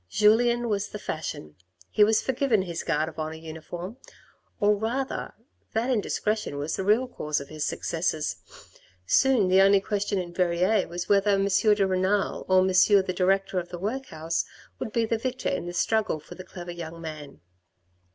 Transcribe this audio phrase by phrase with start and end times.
[0.09, 1.55] Julien was the fashion;
[1.91, 3.97] he was forgiven his Guard of Honour uniform,
[4.59, 5.35] or rather
[5.73, 8.37] that indiscretion was the real cause of his successes.
[9.05, 11.47] Soon the only question in Verrieres was whether M.
[11.47, 12.67] de Renal or M.
[12.69, 14.43] the director of the workhouse
[14.79, 17.39] would be the victor in the struggle for the clever young man.